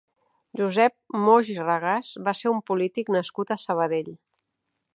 Josep 0.59 1.17
Moix 1.25 1.51
i 1.55 1.57
Regàs 1.59 2.09
va 2.29 2.33
ser 2.39 2.53
un 2.55 2.63
polític 2.71 3.13
nascut 3.17 3.53
a 3.53 3.59
Sabadell. 3.65 4.13